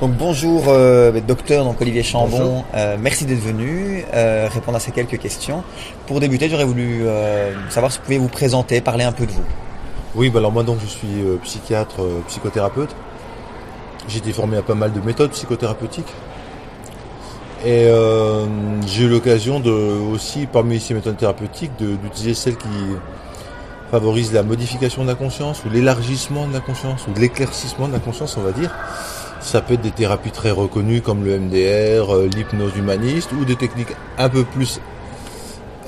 [0.00, 4.92] Donc bonjour euh, docteur donc Olivier Chambon, euh, merci d'être venu euh, répondre à ces
[4.92, 5.64] quelques questions.
[6.06, 9.32] Pour débuter, j'aurais voulu euh, savoir si vous pouvez vous présenter, parler un peu de
[9.32, 9.42] vous.
[10.14, 12.94] Oui, bah alors moi donc je suis euh, psychiatre, euh, psychothérapeute.
[14.06, 16.14] J'ai été formé à pas mal de méthodes psychothérapeutiques.
[17.64, 18.46] Et euh,
[18.86, 22.68] j'ai eu l'occasion de aussi, parmi ces méthodes thérapeutiques, d'utiliser celles qui
[23.90, 27.94] favorisent la modification de la conscience, ou l'élargissement de la conscience, ou de l'éclaircissement de
[27.94, 28.72] la conscience, on va dire.
[29.40, 33.56] Ça peut être des thérapies très reconnues comme le MDR, euh, l'hypnose humaniste, ou des
[33.56, 34.80] techniques un peu plus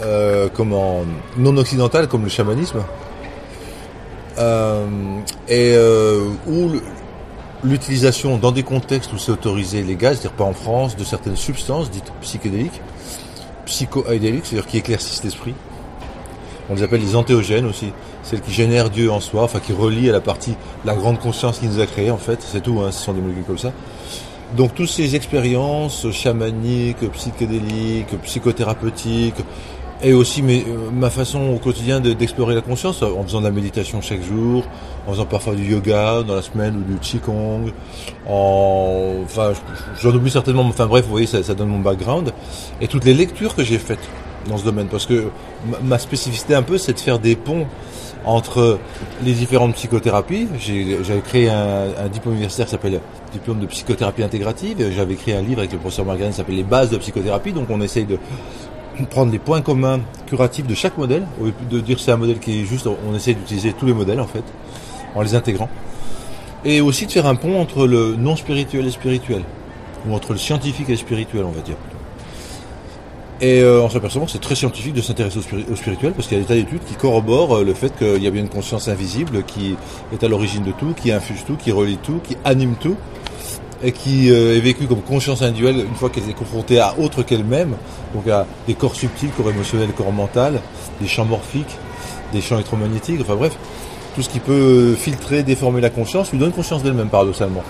[0.03, 1.03] euh, comment,
[1.37, 2.83] non occidentales comme le chamanisme.
[4.39, 4.87] Euh,
[5.49, 5.77] et
[6.47, 6.71] où
[7.63, 11.91] l'utilisation dans des contextes où c'est autorisé légal, c'est-à-dire pas en France, de certaines substances
[11.91, 12.81] dites psychédéliques,
[13.67, 15.55] psychoïdéliques, c'est-à-dire qui éclaircissent l'esprit.
[16.71, 17.93] On les appelle les antéogènes aussi,
[18.23, 21.59] celles qui génèrent Dieu en soi, enfin qui relient à la partie, la grande conscience
[21.59, 23.73] qui nous a créés en fait, c'est tout, hein, ce sont des molécules comme ça.
[24.57, 29.35] Donc toutes ces expériences chamaniques, psychédéliques, psychothérapeutiques,
[30.03, 33.51] et aussi euh, ma façon au quotidien de- d'explorer la conscience, en faisant de la
[33.51, 34.65] méditation chaque jour,
[35.07, 37.71] en faisant parfois du yoga dans la semaine ou du qigong,
[38.29, 42.33] en, enfin je- j'en oublie certainement, enfin bref, vous voyez, ça donne mon background,
[42.81, 43.99] et toutes les lectures que j'ai faites
[44.49, 45.29] dans ce domaine, parce que
[45.83, 47.67] ma, spécificité un peu, c'est de faire des ponts
[48.25, 48.79] entre
[49.25, 50.49] les différentes psychothérapies.
[50.59, 53.01] J'avais créé un, diplôme universitaire qui s'appelle
[53.33, 54.93] diplôme de psychothérapie intégrative.
[54.95, 57.53] J'avais écrit un livre avec le professeur Margarin qui s'appelle Les bases de psychothérapie.
[57.53, 58.19] Donc on essaye de
[59.07, 61.27] prendre les points communs curatifs de chaque modèle.
[61.41, 63.95] Au lieu de dire c'est un modèle qui est juste, on essaye d'utiliser tous les
[63.95, 64.45] modèles en fait,
[65.15, 65.69] en les intégrant.
[66.65, 69.43] Et aussi de faire un pont entre le non spirituel et spirituel.
[70.07, 71.77] Ou entre le scientifique et le spirituel, on va dire.
[73.43, 76.29] Et euh, on s'aperçoit que c'est très scientifique de s'intéresser au, spiri- au spirituel parce
[76.29, 78.43] qu'il y a des tas d'études qui corroborent euh, le fait qu'il y a bien
[78.43, 79.77] une conscience invisible qui
[80.13, 82.97] est à l'origine de tout, qui infuse tout, qui relie tout, qui anime tout
[83.83, 87.23] et qui euh, est vécue comme conscience individuelle une fois qu'elle est confrontée à autre
[87.23, 87.77] qu'elle-même,
[88.15, 90.61] donc à des corps subtils, corps émotionnel, corps mental,
[91.01, 91.79] des champs morphiques,
[92.35, 93.57] des champs électromagnétiques, enfin bref,
[94.15, 97.63] tout ce qui peut filtrer, déformer la conscience, lui donne conscience d'elle-même paradoxalement.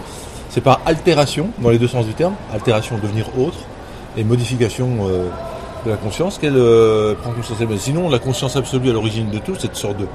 [0.49, 3.59] C'est par altération, dans les deux sens du terme, altération, devenir autre,
[4.17, 5.29] et modification euh,
[5.85, 7.59] de la conscience qu'elle euh, prend conscience.
[7.79, 10.07] Sinon, la conscience absolue à l'origine de tout, cette sorte de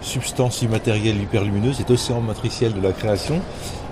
[0.00, 3.40] substance immatérielle hyperlumineuse, cet océan matriciel de la création,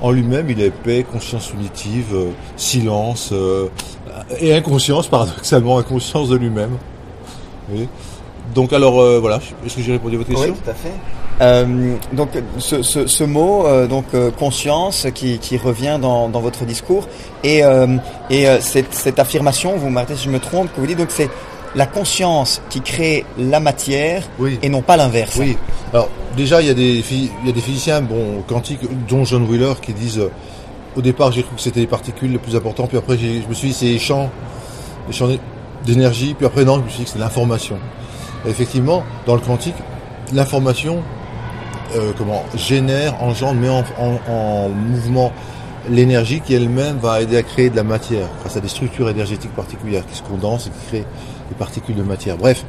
[0.03, 3.69] en lui-même, il est paix, conscience unitive, euh, silence, euh,
[4.41, 6.77] et inconscience, paradoxalement, inconscience de lui-même.
[7.71, 7.89] Oui.
[8.55, 10.53] Donc alors, voilà, est-ce que j'ai répondu à votre question?
[10.53, 10.93] Oui, tout à fait.
[11.43, 16.41] Euh, donc ce, ce, ce mot, euh, donc euh, conscience, qui, qui revient dans, dans
[16.41, 17.09] votre discours,
[17.43, 17.63] et,
[18.31, 21.29] et cette, cette affirmation, vous m'arrêtez si je me trompe, que vous dites, donc c'est
[21.75, 24.59] la conscience qui crée la matière Oui.
[24.63, 25.37] et non pas l'inverse.
[25.41, 25.57] Oui.
[25.93, 29.45] Alors déjà, il y a des il y a des physiciens, bon, quantiques, dont John
[29.49, 30.23] Wheeler, qui disent
[30.97, 33.55] au départ, j'ai cru que c'était les particules les plus importantes, puis après, je me
[33.55, 34.31] suis dit c'est les champs,
[35.09, 35.29] les champs
[35.85, 37.79] d'énergie, puis après non, je me suis dit que c'est l'information.
[38.47, 39.75] Effectivement, dans le quantique,
[40.33, 41.03] l'information,
[41.97, 45.33] euh, comment, génère, engendre, met en, en- en mouvement
[45.91, 49.55] l'énergie qui elle-même va aider à créer de la matière grâce à des structures énergétiques
[49.55, 51.07] particulières qui se condensent et qui créent
[51.49, 52.37] des particules de matière.
[52.37, 52.65] Bref,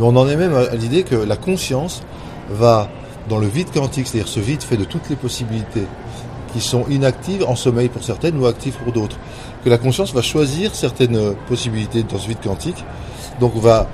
[0.00, 2.02] on en est même à l'idée que la conscience
[2.50, 2.88] va
[3.28, 5.84] dans le vide quantique, c'est-à-dire ce vide fait de toutes les possibilités
[6.52, 9.16] qui sont inactives en sommeil pour certaines ou actives pour d'autres,
[9.64, 12.84] que la conscience va choisir certaines possibilités dans ce vide quantique,
[13.40, 13.86] donc va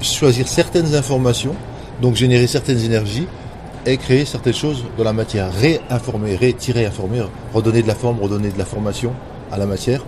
[0.00, 1.54] choisir certaines informations,
[2.00, 3.26] donc générer certaines énergies
[3.86, 7.22] et créer certaines choses dans la matière, réinformer, ré-tirer, informer,
[7.52, 9.12] redonner de la forme, redonner de la formation
[9.52, 10.02] à la matière,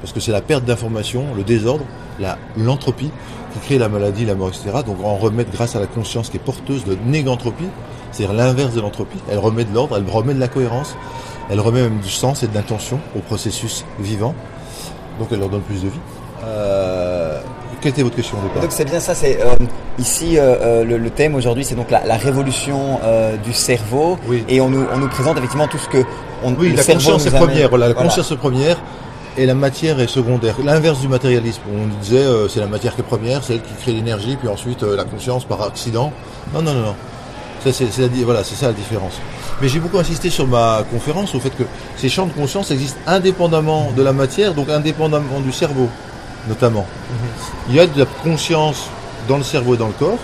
[0.00, 1.84] parce que c'est la perte d'information, le désordre,
[2.56, 3.10] l'entropie
[3.52, 4.82] qui crée la maladie, la mort, etc.
[4.86, 7.68] Donc en remettre grâce à la conscience qui est porteuse de négantropie,
[8.12, 10.94] c'est-à-dire l'inverse de l'entropie, elle remet de l'ordre, elle remet de la cohérence,
[11.50, 14.34] elle remet même du sens et de l'intention au processus vivant,
[15.18, 16.00] donc elle leur donne plus de vie.
[16.44, 16.93] Euh,
[17.84, 19.54] quelle était votre question Donc c'est bien ça, c'est euh,
[19.98, 24.18] ici euh, euh, le, le thème aujourd'hui, c'est donc la, la révolution euh, du cerveau,
[24.26, 24.42] Oui.
[24.48, 25.98] et on nous, on nous présente effectivement tout ce que
[26.42, 27.42] on, Oui, le la cerveau conscience est amène.
[27.48, 27.68] première.
[27.68, 28.08] Voilà, la Voilà.
[28.08, 28.78] conscience est première
[29.36, 30.54] et la matière est secondaire.
[30.64, 31.60] L'inverse du matérialisme.
[31.72, 34.82] On disait c'est la matière qui est première, c'est elle qui crée l'énergie, puis ensuite
[34.82, 36.12] la conscience par accident.
[36.54, 36.94] Non, non, non, non.
[37.64, 39.14] Ça, c'est, c'est la di- voilà, c'est ça la différence.
[39.62, 41.62] Mais j'ai beaucoup insisté sur ma conférence au fait que
[41.96, 45.88] ces champs de conscience existent indépendamment de la matière, donc indépendamment du cerveau,
[46.48, 46.86] notamment.
[47.68, 48.84] Il y a de la conscience
[49.28, 50.18] dans le cerveau et dans le corps,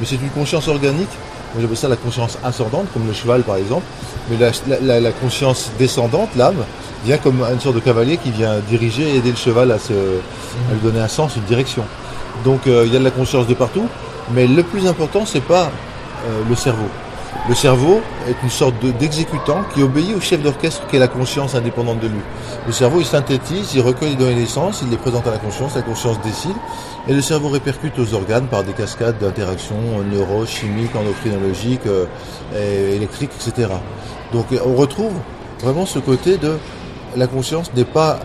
[0.00, 1.08] mais c'est une conscience organique.
[1.54, 3.84] Moi, j'appelle ça la conscience ascendante, comme le cheval par exemple.
[4.30, 6.64] Mais la, la- la- la conscience descendante, l'âme,
[7.04, 9.92] vient comme une sorte de cavalier qui vient diriger et aider le cheval à, se,
[9.92, 11.84] à lui donner un sens, une direction.
[12.44, 13.86] Donc euh, il y a de la conscience de partout,
[14.32, 15.64] mais le plus important, c'est pas
[16.26, 16.86] euh, le cerveau.
[17.48, 21.56] Le cerveau est une sorte d'exécutant qui obéit au chef d'orchestre qui est la conscience
[21.56, 22.20] indépendante de lui.
[22.66, 25.82] Le cerveau, il synthétise, il recueille les données il les présente à la conscience, la
[25.82, 26.54] conscience décide,
[27.08, 32.06] et le cerveau répercute aux organes par des cascades d'interactions neurochimiques, endocrinologiques, euh,
[32.94, 33.72] électriques, etc.
[34.32, 35.12] Donc on retrouve
[35.60, 36.58] vraiment ce côté de
[37.16, 38.20] la conscience n'est pas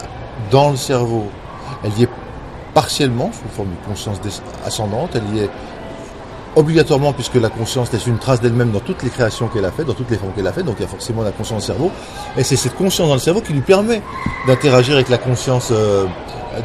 [0.52, 1.26] dans le cerveau,
[1.84, 2.10] elle y est
[2.74, 4.20] partiellement sous forme de conscience
[4.64, 5.50] ascendante, elle y est
[6.56, 9.86] obligatoirement, puisque la conscience laisse une trace d'elle-même dans toutes les créations qu'elle a faites,
[9.86, 11.74] dans toutes les formes qu'elle a faites, donc il y a forcément la conscience dans
[11.74, 11.92] le cerveau,
[12.38, 14.02] et c'est cette conscience dans le cerveau qui lui permet
[14.48, 16.06] d'interagir avec la conscience euh,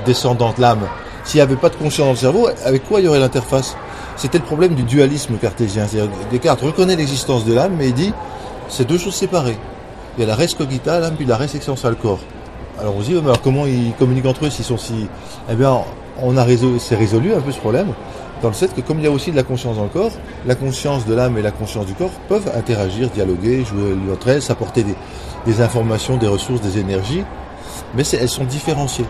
[0.07, 0.89] descendante, l'âme.
[1.25, 3.77] S'il n'y avait pas de conscience dans le cerveau, avec quoi il y aurait l'interface?
[4.17, 5.87] C'était le problème du dualisme cartésien.
[6.31, 8.13] Descartes reconnaît l'existence de l'âme, mais il dit
[8.69, 9.59] c'est deux choses séparées.
[10.17, 12.21] Il y a la res cogita, l'âme, puis la res le corps.
[12.81, 15.07] Alors on se dit, mais alors comment ils communiquent entre eux s'ils sont si...
[15.51, 15.79] Eh bien,
[16.21, 16.47] on a
[16.79, 17.89] c'est résolu un peu ce problème
[18.43, 20.13] dans le fait que comme il y a aussi de la conscience dans le corps,
[20.47, 24.43] la conscience de l'âme et la conscience du corps peuvent interagir, dialoguer, jouer entre elles,
[24.43, 24.85] s'apporter
[25.47, 27.23] des, informations, des ressources, des énergies,
[27.95, 29.07] mais elles sont différenciées.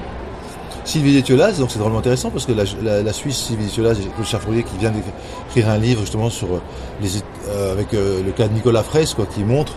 [0.84, 4.76] Sylvie Détiolaz, donc c'est vraiment intéressant parce que la, Suisse, Sylvie Détiolaz, le Chafourier qui
[4.76, 9.26] vient d'écrire un livre justement sur euh, avec euh, le cas de Nicolas Fraisse, quoi,
[9.26, 9.74] qui montre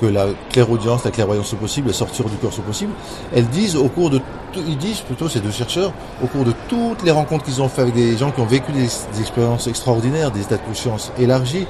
[0.00, 2.92] que la clairaudience, la clairvoyance est possible, la sortir du corps est possible.
[3.34, 4.20] Elles disent au cours de,
[4.56, 5.92] ils disent plutôt ces deux chercheurs,
[6.22, 8.72] au cours de toutes les rencontres qu'ils ont fait avec des gens qui ont vécu
[8.72, 8.88] des,
[9.20, 11.66] expériences extraordinaires, des états de conscience élargis,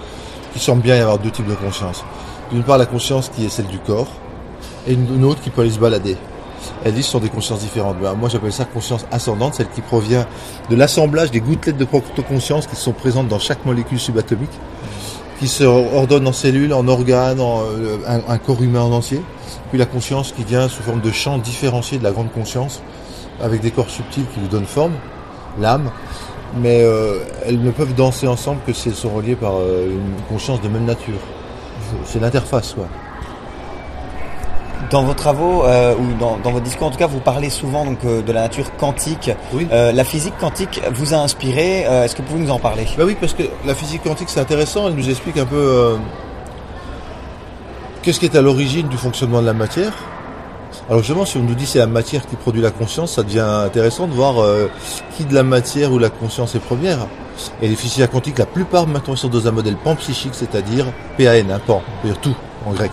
[0.53, 2.05] qu'il semble bien y avoir deux types de conscience.
[2.53, 4.09] D'une part la conscience qui est celle du corps,
[4.87, 6.17] et une, autre qui peut aller se balader.
[6.85, 7.99] Elles disent ce sont des consciences différentes.
[8.01, 10.27] Ben, moi j'appelle ça conscience ascendante, celle qui provient
[10.71, 14.51] de l'assemblage des gouttelettes de protoconscience qui sont présentes dans chaque molécule subatomique
[15.41, 17.97] qui se ordonne en cellules, en organes, en, euh,
[18.29, 19.23] un, corps humain en entier.
[19.71, 22.83] Puis la conscience qui vient sous forme de champs différenciés de la grande conscience,
[23.43, 24.93] avec des corps subtils qui lui donnent forme,
[25.59, 25.91] l'âme.
[26.61, 30.23] Mais euh, elles ne peuvent danser ensemble que si elles sont reliées par euh, une
[30.29, 31.19] conscience de même nature.
[32.05, 32.87] C'est l'interface, quoi.
[34.89, 37.85] Dans vos travaux euh, ou dans, dans, votre discours, en tout cas, vous parlez souvent
[37.85, 39.31] donc euh, de la nature quantique.
[39.53, 39.69] Oui.
[39.71, 41.81] Euh, la physique quantique vous a inspiré.
[41.81, 42.87] Est-ce que vous pouvez nous en parler?
[42.97, 44.89] Bah oui, parce que la physique quantique c'est intéressant.
[44.89, 45.97] Elle nous explique un peu
[48.03, 49.93] qu'est-ce qui est à l'origine du fonctionnement de la matière.
[50.89, 53.41] Alors justement, si on nous dit c'est la matière qui produit la conscience, ça devient
[53.41, 54.37] intéressant de voir
[55.17, 57.07] qui de la matière ou la conscience est première.
[57.63, 60.87] Et les physiciens quantiques, la plupart maintenant sont dans un modèle pan-psychique, c'est-à-dire
[61.17, 62.37] PAN, un pan, c'est-à-dire tout
[62.67, 62.93] en grec.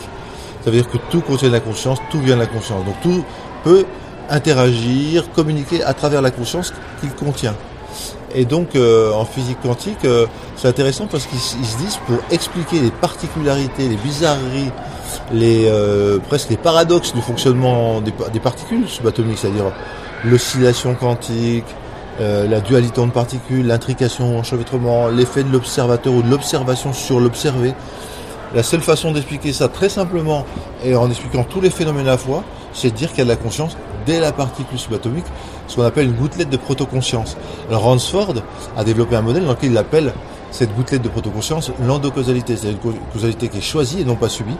[0.64, 2.84] Ça veut dire que tout contient la conscience, tout vient de la conscience.
[2.86, 3.24] Donc tout
[3.64, 3.86] peut
[4.30, 7.56] interagir, communiquer à travers la conscience qu'il contient.
[8.36, 10.26] Et donc euh, en physique quantique, euh,
[10.58, 14.72] c'est intéressant parce qu'ils se disent pour expliquer les particularités, les bizarreries,
[15.32, 19.72] les euh, presque les paradoxes du fonctionnement des, des particules subatomiques, c'est-à-dire
[20.26, 21.66] l'oscillation quantique,
[22.20, 27.76] la dualité de particules, l'intrication, enchevêtrement, l'effet de l'observateur ou de l'observation sur l'observé.
[28.56, 30.46] La seule façon d'expliquer ça très simplement
[30.84, 33.26] et en expliquant tous les phénomènes à la fois, c'est de dire qu'il y a
[33.26, 35.26] de la conscience dès la particule subatomique,
[35.68, 37.36] ce qu'on appelle une gouttelette de protoconscience.
[37.70, 38.36] Alors Ransford
[38.78, 40.14] a développé un modèle dans lequel il appelle
[40.52, 42.78] cette gouttelette de protoconscience l'endocausalité, c'est une
[43.12, 44.56] causalité qui est choisie et non pas subie,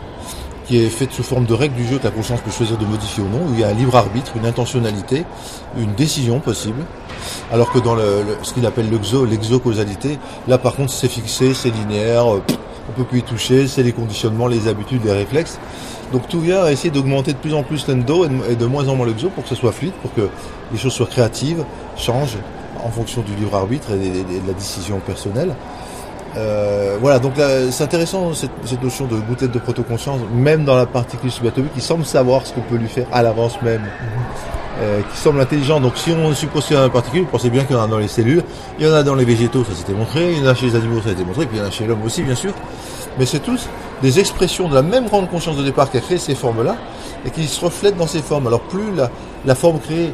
[0.66, 2.84] qui est faite sous forme de règle du jeu que la conscience peut choisir de
[2.84, 5.24] modifier ou non, où il y a un libre arbitre, une intentionnalité,
[5.78, 6.84] une décision possible.
[7.50, 7.96] Alors que dans
[8.42, 12.42] ce qu'il appelle l'exo, l'exocausalité, là par contre c'est fixé, c'est linéaire, euh,
[12.88, 15.58] on peut plus y toucher, c'est les conditionnements, les habitudes, les réflexes.
[16.12, 18.96] Donc tout vient à essayer d'augmenter de plus en plus l'endo et de moins en
[18.96, 20.28] moins l'exo pour que ce soit fluide, pour que
[20.72, 21.64] les choses soient créatives,
[21.96, 22.38] changent
[22.82, 25.54] en fonction du libre arbitre et de la décision personnelle.
[26.36, 27.34] Euh, voilà, donc
[27.70, 32.04] c'est intéressant cette, notion de gouttelette de protoconscience, même dans la particule subatomique, qui semble
[32.04, 33.82] savoir ce qu'on peut lui faire à l'avance même.
[34.80, 35.80] Euh, qui semble intelligent.
[35.80, 37.82] Donc si on suppose qu'il y a une particule, vous pensez bien qu'il y en
[37.82, 38.44] a dans les cellules,
[38.78, 40.66] il y en a dans les végétaux, ça s'était montré, il y en a chez
[40.66, 42.36] les animaux, ça a été montré, puis il y en a chez l'homme aussi, bien
[42.36, 42.52] sûr.
[43.18, 43.66] Mais c'est tous
[44.02, 46.76] des expressions de la même grande conscience de départ qui a créé ces formes-là,
[47.26, 48.46] et qui se reflètent dans ces formes.
[48.46, 49.10] Alors plus la,
[49.44, 50.12] la forme créée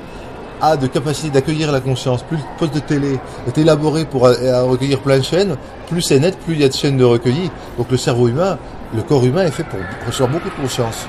[0.63, 5.01] a de capacité d'accueillir la conscience, plus le poste de télé est élaboré pour recueillir
[5.01, 5.57] plein de chaînes,
[5.91, 7.51] plus c'est net, plus il y a de chaînes de recueillis.
[7.77, 8.57] Donc le cerveau humain,
[8.95, 11.07] le corps humain est fait pour recevoir beaucoup de conscience.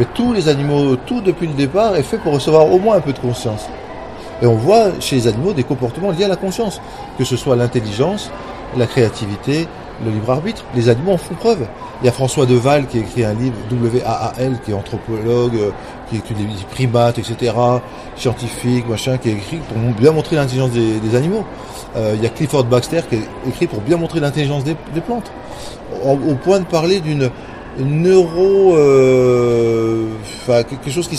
[0.00, 3.02] Mais tous les animaux, tout depuis le départ est fait pour recevoir au moins un
[3.02, 3.68] peu de conscience.
[4.40, 6.80] Et on voit chez les animaux des comportements liés à la conscience,
[7.18, 8.30] que ce soit l'intelligence,
[8.78, 9.68] la créativité,
[10.02, 10.64] le libre arbitre.
[10.74, 11.66] Les animaux en font preuve.
[12.00, 15.70] Il y a François Deval qui a écrit un livre, W-A-A-L, qui est anthropologue, euh,
[16.08, 17.52] qui étudie les primates, etc.,
[18.16, 21.44] scientifique, machin, qui a écrit pour bien montrer l'intelligence des, animaux.
[21.96, 24.76] Euh, il y a Clifford Baxter qui a écrit pour bien montrer l'intelligence des,
[25.06, 25.30] plantes.
[26.02, 27.30] au point de parler d'une
[27.78, 30.08] neuro, euh,
[30.42, 31.18] enfin quelque chose qui,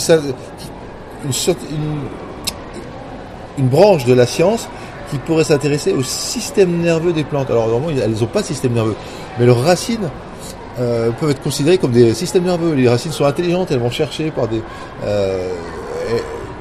[1.24, 1.32] une,
[3.58, 4.68] une, branche de la science
[5.10, 7.50] qui pourrait s'intéresser au système nerveux des plantes.
[7.50, 8.96] Alors normalement, elles n'ont pas de système nerveux,
[9.38, 10.10] mais leurs racines
[10.78, 12.74] euh, peuvent être considérées comme des systèmes nerveux.
[12.74, 14.62] Les racines sont intelligentes, elles vont chercher par des
[15.04, 15.48] euh,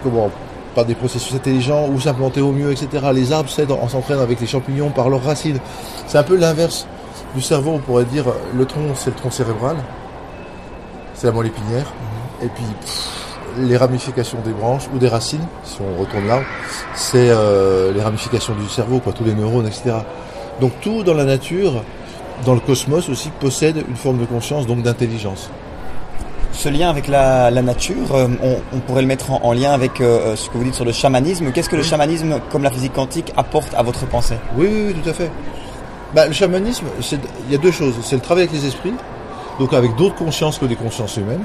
[0.03, 0.29] comment
[0.74, 3.07] par des processus intelligents où s'implanter au mieux, etc.
[3.13, 5.60] Les arbres s'entraînant avec les champignons par leurs racines.
[6.07, 6.88] C'est un peu l'inverse
[7.35, 8.25] du cerveau, on pourrait dire.
[8.55, 9.77] Le tronc, c'est le tronc cérébral,
[11.13, 11.85] c'est la moelle épinière,
[12.43, 12.65] et puis
[13.59, 16.41] les ramifications des branches ou des racines, si on retourne là,
[16.95, 19.95] c'est euh, les ramifications du cerveau, quoi, tous les neurones, etc.
[20.59, 21.83] Donc tout dans la nature,
[22.45, 25.50] dans le cosmos aussi, possède une forme de conscience, donc d'intelligence.
[26.53, 28.27] Ce lien avec la, nature, euh,
[28.73, 31.51] on, pourrait le mettre en, lien avec euh, ce que vous dites sur le chamanisme.
[31.51, 34.35] Qu'est-ce que le chamanisme, comme la physique quantique, apporte à votre pensée?
[34.57, 35.31] Oui, oui, oui, tout à fait.
[36.13, 36.86] Bah, le chamanisme,
[37.48, 37.96] il y a deux choses.
[38.03, 38.94] C'est le travail avec les esprits,
[39.60, 41.44] donc avec d'autres consciences que des consciences humaines.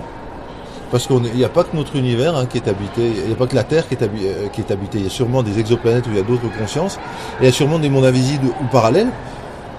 [0.90, 3.36] Parce qu'il n'y a pas que notre univers hein, qui est habité, il n'y a
[3.36, 5.58] pas que la Terre qui est, euh, qui est habitée, il y a sûrement des
[5.58, 6.96] exoplanètes où il y a d'autres consciences,
[7.40, 9.10] et il y a sûrement des mondes invisibles ou parallèles,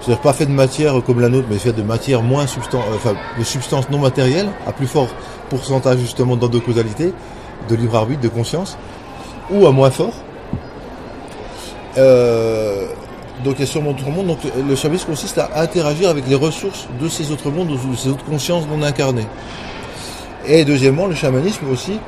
[0.00, 2.96] c'est-à-dire pas fait de matière comme la nôtre, mais fait de matière moins substan euh,
[2.96, 5.08] enfin, de substances non matérielles, à plus fort
[5.48, 7.14] pourcentage justement d'endocausalité,
[7.68, 8.76] de libre arbitre, de conscience,
[9.50, 10.12] ou à moins fort.
[11.96, 12.86] Euh,
[13.44, 14.26] donc il y a sûrement d'autres mondes.
[14.26, 18.08] Donc le service consiste à interagir avec les ressources de ces autres mondes, de ces
[18.08, 19.26] autres consciences non incarnées.
[20.46, 21.98] Et deuxièmement, le chamanisme aussi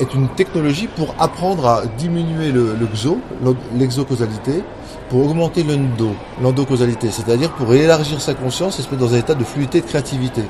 [0.00, 3.18] est une technologie pour apprendre à diminuer le, xo,
[3.74, 4.62] l'exocausalité,
[5.08, 9.34] pour augmenter l'endo, l'endocausalité, c'est-à-dire pour élargir sa conscience et se mettre dans un état
[9.34, 10.42] de fluidité, de créativité.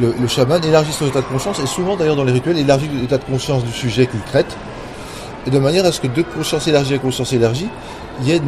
[0.00, 3.18] Le chaman élargit son état de conscience et souvent d'ailleurs dans les rituels élargit l'état
[3.18, 4.56] de conscience du sujet qu'il traite,
[5.50, 7.68] de manière à ce que de conscience élargie à conscience élargie,
[8.20, 8.40] il y ait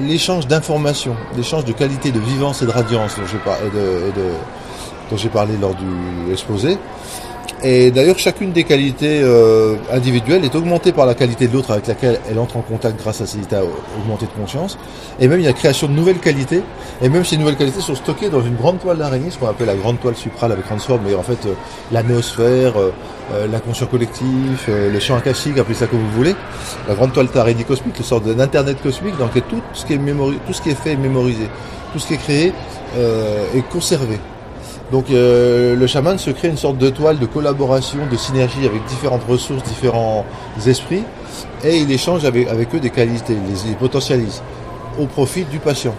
[0.00, 3.16] l'échange d'informations, l'échange de qualité de vivance et de radiance
[5.10, 6.78] dont j'ai parlé lors du exposé.
[7.66, 11.86] Et d'ailleurs, chacune des qualités euh, individuelles est augmentée par la qualité de l'autre avec
[11.86, 13.62] laquelle elle entre en contact grâce à cet état
[13.98, 14.76] augmenté de conscience.
[15.18, 16.60] Et même, il y a création de nouvelles qualités.
[17.00, 19.68] Et même ces nouvelles qualités sont stockées dans une grande toile d'araignée, ce qu'on appelle
[19.68, 21.54] la grande toile suprale avec Ransford, mais en fait, euh,
[21.90, 22.92] la néosphère, euh,
[23.32, 26.34] euh, l'inconscient collectif, le champ akashique, appelez ça comme vous voulez.
[26.88, 29.98] La grande toile d'araignée cosmique, une sorte d'internet cosmique dans lequel tout ce qui est,
[29.98, 31.48] tout ce qui est fait est mémorisé.
[31.92, 32.52] Tout ce qui est créé
[32.96, 34.18] est conservé.
[34.92, 38.84] Donc euh, le chaman se crée une sorte de toile de collaboration, de synergie avec
[38.84, 40.24] différentes ressources, différents
[40.66, 41.04] esprits,
[41.64, 44.42] et il échange avec, eux des qualités, les, les potentialise,
[44.98, 45.94] au profit du patient.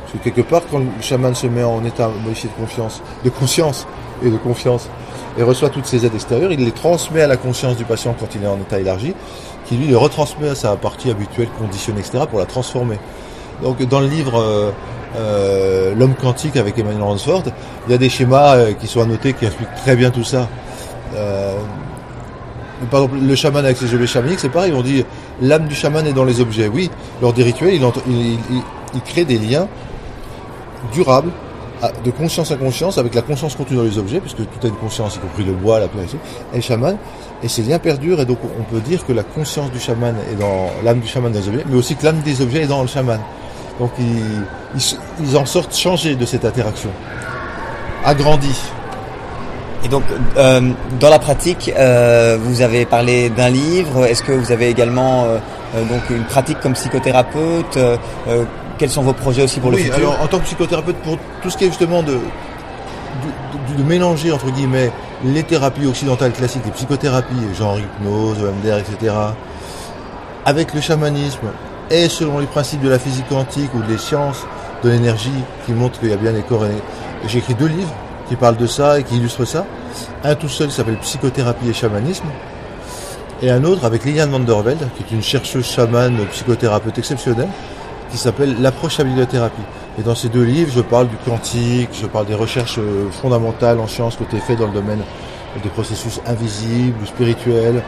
[0.00, 3.30] Parce que quelque part, quand le chaman se met en état modifié de confiance, de
[3.30, 3.86] conscience
[4.24, 4.88] et de confiance,
[5.38, 8.34] et reçoit toutes ces aides extérieures, il les transmet à la conscience du patient quand
[8.34, 9.14] il est en état élargi,
[9.66, 12.98] qui lui les retransmet à sa partie habituelle, conditionnée, etc., pour la transformer.
[13.62, 14.70] Donc dans le livre euh,
[15.16, 17.44] euh, L'homme quantique avec Emmanuel Ransford,
[17.86, 20.48] il y a des schémas euh, qui sont annotés qui expliquent très bien tout ça.
[22.90, 25.04] Par exemple, le chaman avec ses objets chamaniques, c'est pareil, on dit
[25.40, 26.68] l'âme du chaman est dans les objets.
[26.68, 26.90] Oui,
[27.22, 29.68] lors des rituels, il, crée des liens
[30.92, 31.30] durables
[32.04, 34.76] de conscience à conscience avec la conscience contenue dans les objets, puisque tout a une
[34.76, 36.04] conscience, y compris le bois, la pierre,
[36.52, 36.96] et le chaman.
[37.42, 40.36] Et ces liens perdurent, et donc on peut dire que la conscience du chaman est
[40.36, 42.82] dans l'âme du chaman dans les objets, mais aussi que l'âme des objets est dans
[42.82, 43.20] le chaman.
[43.78, 46.90] Donc ils, en sortent changés de cette interaction,
[48.04, 48.60] agrandis.
[49.84, 50.04] Et donc,
[50.38, 50.60] euh,
[50.98, 54.06] dans la pratique, euh, vous avez parlé d'un livre.
[54.06, 55.38] Est-ce que vous avez également euh,
[55.74, 57.78] donc une pratique comme psychothérapeute
[58.78, 61.50] Quels sont vos projets aussi pour le futur alors en tant que psychothérapeute, pour tout
[61.50, 62.18] ce qui est justement de,
[63.76, 64.90] de, mélanger entre guillemets
[65.24, 69.14] les thérapies occidentales classiques, les psychothérapies, genre hypnose, EMDR, etc.,
[70.44, 71.48] avec le chamanisme,
[71.90, 74.44] et selon les principes de la physique quantique ou des sciences
[74.82, 75.30] de l'énergie
[75.66, 76.64] qui montrent qu'il y a bien les corps.
[77.26, 77.94] J'ai écrit deux livres
[78.28, 79.66] qui parlent de ça et qui illustrent ça.
[80.22, 82.26] Un tout seul qui s'appelle Psychothérapie et chamanisme.
[83.42, 87.48] Et un autre avec Liliane van der Velde, qui est une chercheuse chamane psychothérapeute exceptionnelle,
[88.16, 89.62] qui s'appelle L'approche à bibliothérapie.
[89.98, 92.78] Et dans ces deux livres, je parle du quantique, je parle des recherches
[93.10, 95.02] fondamentales en sciences qui ont été faites dans le domaine
[95.62, 97.82] des processus invisibles ou spirituels,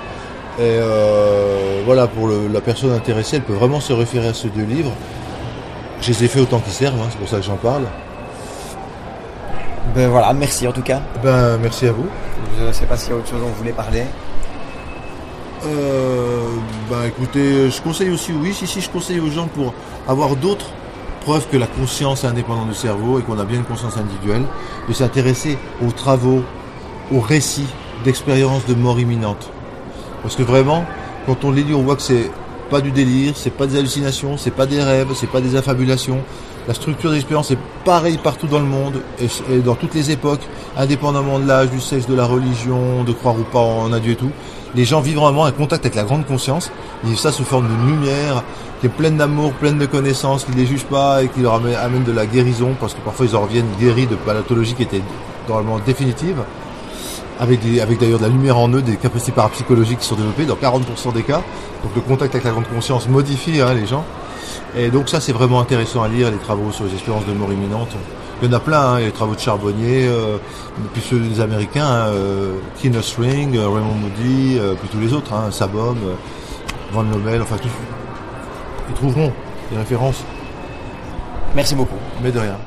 [0.58, 4.64] et euh, voilà, pour la personne intéressée, elle peut vraiment se référer à ces deux
[4.64, 4.92] livres.
[6.00, 7.82] Je les ai fait autant qu'ils servent, hein, c'est pour ça que j'en parle.
[9.94, 11.00] Ben voilà, merci en tout cas.
[11.22, 12.06] Ben merci à vous.
[12.58, 14.04] Je ne sais pas s'il y a autre chose dont vous voulez parler.
[15.66, 16.48] Euh,
[16.88, 19.74] ben écoutez, je conseille aussi, oui, si, si, je conseille aux gens pour
[20.06, 20.70] avoir d'autres
[21.22, 24.44] preuves que la conscience est indépendante du cerveau et qu'on a bien une conscience individuelle,
[24.88, 26.42] de s'intéresser aux travaux,
[27.12, 27.66] aux récits
[28.04, 29.50] d'expériences de mort imminente.
[30.22, 30.84] Parce que vraiment,
[31.26, 32.30] quand on les lit, on voit que c'est
[32.68, 36.18] pas du délire, c'est pas des hallucinations, c'est pas des rêves, c'est pas des affabulations.
[36.68, 40.40] La structure d'expérience est pareille partout dans le monde et, dans toutes les époques,
[40.76, 44.12] indépendamment de l'âge, du sexe, de la religion, de croire ou pas en un Dieu
[44.12, 44.30] et tout.
[44.74, 46.72] Les gens vivent vraiment un contact avec la grande conscience.
[47.04, 48.42] Ils vivent ça sous forme de lumière,
[48.80, 52.04] qui est pleine d'amour, pleine de connaissances, qui les juge pas et qui leur amène,
[52.04, 55.02] de la guérison, parce que parfois ils en reviennent guéris de pathologies qui étaient
[55.48, 56.42] normalement définitives,
[57.38, 60.56] avec, avec d'ailleurs de la lumière en eux, des capacités parapsychologiques qui sont développées dans
[60.56, 61.42] 40% des cas.
[61.82, 64.04] Donc le contact avec la grande conscience modifie hein, les gens.
[64.76, 67.52] Et donc ça c'est vraiment intéressant à lire, les travaux sur les expériences de mort
[67.52, 67.90] imminente.
[68.42, 70.36] Il y en a plein, hein, les travaux de Charbonnier, euh,
[70.92, 75.32] puis ceux des Américains, hein, euh, Ring, euh, Raymond Moody, euh, puis tous les autres,
[75.32, 76.14] hein, Sabom, euh,
[76.92, 77.70] Van Lomel, enfin tous.
[78.90, 79.32] Ils trouveront
[79.70, 80.22] des références.
[81.54, 81.96] Merci beaucoup.
[82.22, 82.58] Mais de rien.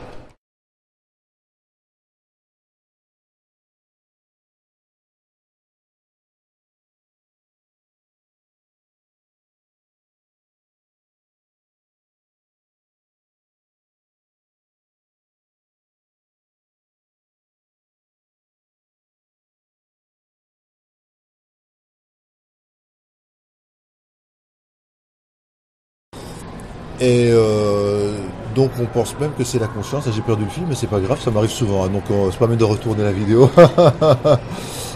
[27.01, 28.17] Et euh,
[28.55, 30.05] donc on pense même que c'est la conscience.
[30.13, 31.85] J'ai perdu le film, mais c'est pas grave, ça m'arrive souvent.
[31.85, 31.89] Hein.
[31.89, 33.49] donc c'est pas même de retourner la vidéo.